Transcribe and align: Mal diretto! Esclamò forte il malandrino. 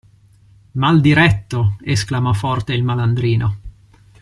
Mal 0.71 0.99
diretto! 0.99 1.75
Esclamò 1.83 2.33
forte 2.33 2.73
il 2.73 2.83
malandrino. 2.83 3.59